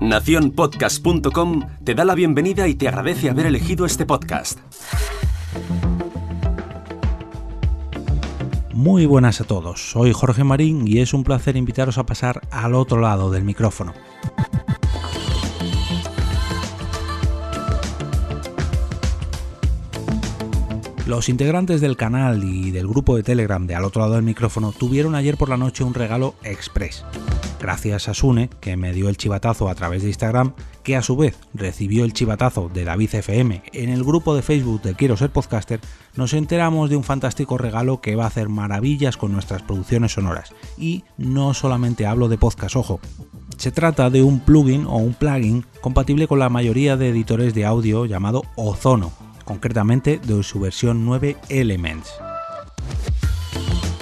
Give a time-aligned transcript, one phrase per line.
[0.00, 4.58] Naciónpodcast.com te da la bienvenida y te agradece haber elegido este podcast.
[8.72, 12.74] Muy buenas a todos, soy Jorge Marín y es un placer invitaros a pasar al
[12.74, 13.94] otro lado del micrófono.
[21.06, 24.72] Los integrantes del canal y del grupo de Telegram de Al otro lado del micrófono
[24.72, 27.04] tuvieron ayer por la noche un regalo express.
[27.64, 31.16] Gracias a Sune, que me dio el chivatazo a través de Instagram, que a su
[31.16, 35.30] vez recibió el chivatazo de David FM en el grupo de Facebook de Quiero ser
[35.30, 35.80] podcaster,
[36.14, 40.52] nos enteramos de un fantástico regalo que va a hacer maravillas con nuestras producciones sonoras.
[40.76, 43.00] Y no solamente hablo de podcast, ojo.
[43.56, 47.64] Se trata de un plugin o un plugin compatible con la mayoría de editores de
[47.64, 49.10] audio llamado Ozono,
[49.46, 52.12] concretamente de su versión 9 Elements.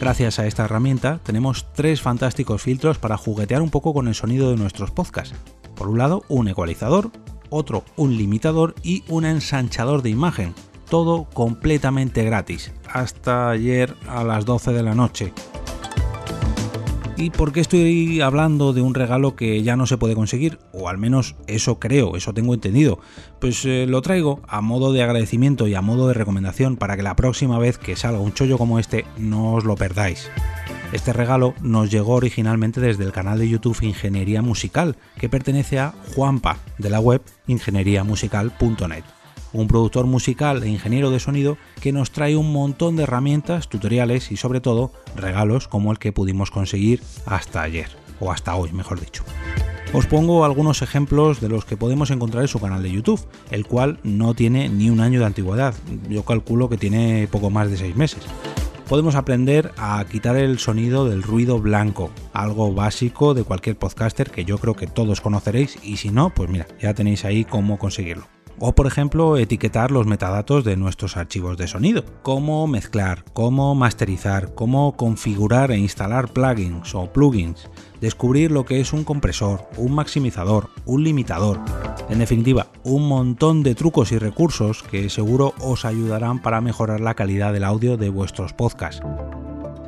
[0.00, 4.50] Gracias a esta herramienta tenemos tres fantásticos filtros para juguetear un poco con el sonido
[4.50, 5.34] de nuestros podcasts.
[5.74, 7.10] Por un lado, un ecualizador,
[7.50, 10.54] otro un limitador y un ensanchador de imagen.
[10.88, 15.32] Todo completamente gratis, hasta ayer a las 12 de la noche.
[17.20, 20.60] ¿Y por qué estoy hablando de un regalo que ya no se puede conseguir?
[20.72, 23.00] O al menos eso creo, eso tengo entendido.
[23.40, 27.02] Pues eh, lo traigo a modo de agradecimiento y a modo de recomendación para que
[27.02, 30.30] la próxima vez que salga un chollo como este no os lo perdáis.
[30.92, 35.94] Este regalo nos llegó originalmente desde el canal de YouTube Ingeniería Musical, que pertenece a
[36.14, 39.17] Juanpa, de la web ingenieriamusical.net
[39.52, 44.30] un productor musical e ingeniero de sonido que nos trae un montón de herramientas, tutoriales
[44.32, 47.88] y sobre todo regalos como el que pudimos conseguir hasta ayer,
[48.20, 49.24] o hasta hoy mejor dicho.
[49.94, 53.66] Os pongo algunos ejemplos de los que podemos encontrar en su canal de YouTube, el
[53.66, 55.74] cual no tiene ni un año de antigüedad,
[56.10, 58.22] yo calculo que tiene poco más de seis meses.
[58.86, 64.44] Podemos aprender a quitar el sonido del ruido blanco, algo básico de cualquier podcaster que
[64.44, 68.37] yo creo que todos conoceréis y si no, pues mira, ya tenéis ahí cómo conseguirlo
[68.60, 74.54] o por ejemplo etiquetar los metadatos de nuestros archivos de sonido, cómo mezclar, cómo masterizar,
[74.54, 77.70] cómo configurar e instalar plugins o plugins,
[78.00, 81.60] descubrir lo que es un compresor, un maximizador, un limitador,
[82.08, 87.14] en definitiva, un montón de trucos y recursos que seguro os ayudarán para mejorar la
[87.14, 89.02] calidad del audio de vuestros podcasts.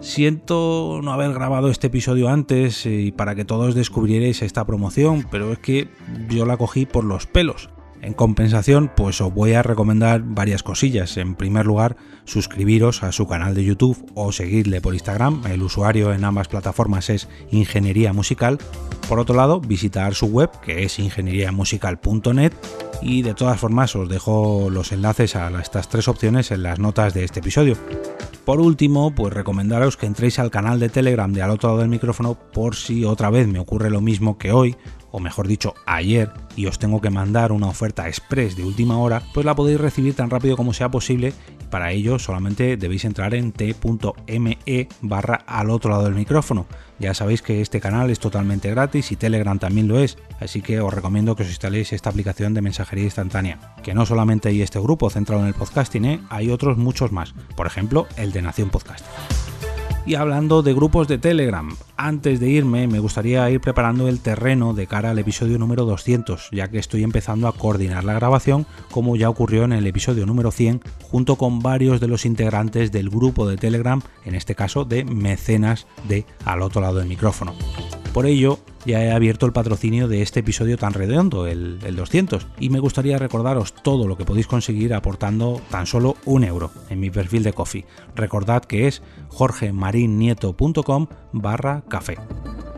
[0.00, 5.50] Siento no haber grabado este episodio antes y para que todos descubrierais esta promoción, pero
[5.52, 5.88] es que
[6.28, 7.70] yo la cogí por los pelos.
[8.04, 11.16] En compensación, pues os voy a recomendar varias cosillas.
[11.16, 15.42] En primer lugar, suscribiros a su canal de YouTube o seguirle por Instagram.
[15.46, 18.58] El usuario en ambas plataformas es Ingeniería Musical.
[19.08, 22.52] Por otro lado, visitar su web, que es ingenieriamusical.net.
[23.00, 27.14] Y de todas formas, os dejo los enlaces a estas tres opciones en las notas
[27.14, 27.74] de este episodio.
[28.44, 31.88] Por último, pues recomendaros que entréis al canal de Telegram de al otro lado del
[31.88, 34.76] micrófono por si otra vez me ocurre lo mismo que hoy,
[35.14, 39.22] o mejor dicho, ayer, y os tengo que mandar una oferta express de última hora,
[39.32, 41.32] pues la podéis recibir tan rápido como sea posible.
[41.70, 46.66] Para ello solamente debéis entrar en t.me barra al otro lado del micrófono.
[46.98, 50.80] Ya sabéis que este canal es totalmente gratis y Telegram también lo es, así que
[50.80, 53.76] os recomiendo que os instaléis esta aplicación de mensajería instantánea.
[53.84, 56.20] Que no solamente hay este grupo centrado en el podcasting, ¿eh?
[56.28, 59.04] hay otros muchos más, por ejemplo el de Nación Podcast.
[60.06, 64.74] Y hablando de grupos de Telegram, antes de irme me gustaría ir preparando el terreno
[64.74, 69.16] de cara al episodio número 200, ya que estoy empezando a coordinar la grabación como
[69.16, 73.48] ya ocurrió en el episodio número 100, junto con varios de los integrantes del grupo
[73.48, 77.54] de Telegram, en este caso de mecenas de al otro lado del micrófono.
[78.14, 82.70] Por ello, ya he abierto el patrocinio de este episodio tan redondo, el, 200, y
[82.70, 87.10] me gustaría recordaros todo lo que podéis conseguir aportando tan solo un euro en mi
[87.10, 87.86] perfil de Coffee.
[88.14, 92.16] Recordad que es jorgemarinieto.com barra café.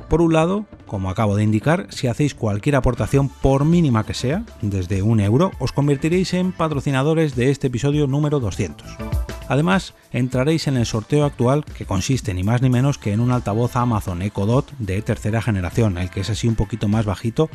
[0.08, 4.46] Por un lado, como acabo de indicar, si hacéis cualquier aportación por mínima que sea,
[4.62, 9.06] desde un euro, os convertiréis en patrocinadores de este episodio número 200.
[9.48, 13.30] Además, entraréis en el sorteo actual que consiste ni más ni menos que en un
[13.30, 17.48] altavoz Amazon Echo Dot de tercera generación, el que es así un poquito más bajito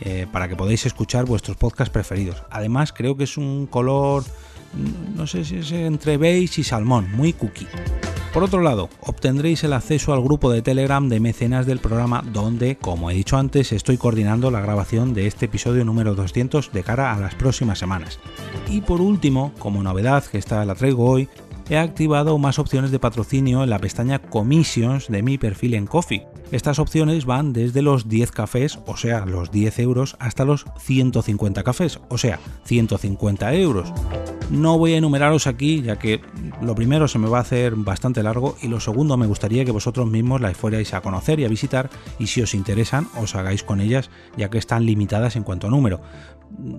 [0.00, 2.42] eh, para que podáis escuchar vuestros podcasts preferidos.
[2.50, 4.24] Además, creo que es un color,
[5.16, 7.66] no sé si es entre beige y salmón, muy cookie.
[8.32, 12.76] Por otro lado, obtendréis el acceso al grupo de Telegram de mecenas del programa donde,
[12.76, 17.12] como he dicho antes, estoy coordinando la grabación de este episodio número 200 de cara
[17.12, 18.20] a las próximas semanas.
[18.68, 21.28] Y por último, como novedad que esta la traigo hoy,
[21.70, 26.26] he activado más opciones de patrocinio en la pestaña Commissions de mi perfil en Coffee.
[26.52, 31.64] Estas opciones van desde los 10 cafés, o sea, los 10 euros, hasta los 150
[31.64, 33.92] cafés, o sea, 150 euros.
[34.50, 36.20] No voy a enumeraros aquí, ya que
[36.60, 39.70] lo primero se me va a hacer bastante largo y lo segundo me gustaría que
[39.70, 41.88] vosotros mismos las fuerais a conocer y a visitar
[42.18, 45.70] y si os interesan os hagáis con ellas, ya que están limitadas en cuanto a
[45.70, 46.00] número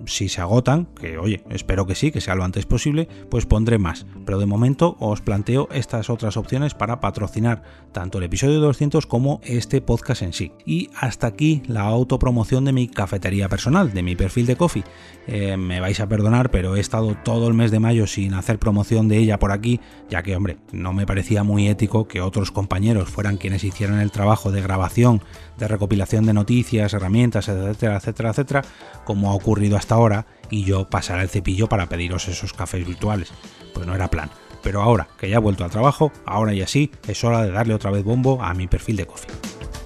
[0.06, 3.78] si se agotan, que oye, espero que sí, que sea lo antes posible, pues pondré
[3.78, 4.06] más.
[4.24, 9.40] Pero de momento os planteo estas otras opciones para patrocinar tanto el episodio 200 como
[9.44, 10.52] este podcast en sí.
[10.66, 14.84] Y hasta aquí la autopromoción de mi cafetería personal, de mi perfil de coffee.
[15.26, 18.58] Eh, me vais a perdonar, pero he estado todo el mes de mayo sin hacer
[18.58, 19.80] promoción de ella por aquí,
[20.10, 24.10] ya que, hombre, no me parecía muy ético que otros compañeros fueran quienes hicieran el
[24.10, 25.22] trabajo de grabación,
[25.58, 28.64] de recopilación de noticias, herramientas, etcétera, etcétera, etcétera,
[29.04, 33.32] como ha ocurrido hasta ahora y yo pasar el cepillo para pediros esos cafés virtuales.
[33.74, 34.30] Pues no era plan.
[34.62, 37.74] Pero ahora que ya he vuelto al trabajo, ahora y así, es hora de darle
[37.74, 39.30] otra vez bombo a mi perfil de coffee.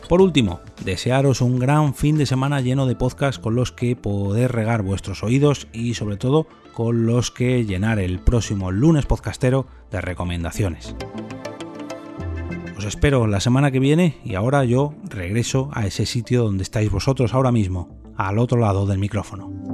[0.08, 4.52] Por último, desearos un gran fin de semana lleno de podcasts con los que poder
[4.52, 10.00] regar vuestros oídos y sobre todo con los que llenar el próximo lunes podcastero de
[10.00, 10.94] recomendaciones.
[12.78, 16.90] Os espero la semana que viene y ahora yo regreso a ese sitio donde estáis
[16.90, 19.65] vosotros ahora mismo, al otro lado del micrófono.